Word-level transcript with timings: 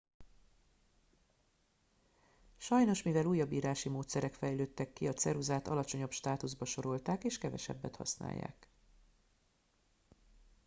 sajnos 2.57 3.03
mivel 3.05 3.25
újabb 3.25 3.51
írási 3.51 3.89
módszerek 3.89 4.33
fejlődtek 4.33 4.93
ki 4.93 5.07
a 5.07 5.13
ceruzát 5.13 5.67
alacsonyabb 5.67 6.11
státuszba 6.11 6.65
sorolták 6.65 7.23
és 7.23 7.37
kevesebbet 7.37 7.95
használják 7.95 8.67